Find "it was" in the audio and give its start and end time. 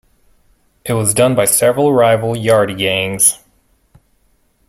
0.83-1.13